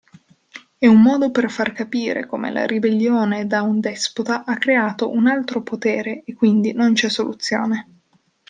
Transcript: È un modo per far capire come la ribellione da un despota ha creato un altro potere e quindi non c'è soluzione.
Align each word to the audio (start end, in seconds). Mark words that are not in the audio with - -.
È 0.79 0.87
un 0.87 0.99
modo 0.99 1.29
per 1.29 1.51
far 1.51 1.73
capire 1.73 2.25
come 2.25 2.49
la 2.49 2.65
ribellione 2.65 3.45
da 3.45 3.61
un 3.61 3.79
despota 3.79 4.45
ha 4.45 4.57
creato 4.57 5.11
un 5.11 5.27
altro 5.27 5.61
potere 5.61 6.23
e 6.25 6.33
quindi 6.33 6.73
non 6.73 6.93
c'è 6.93 7.07
soluzione. 7.07 7.87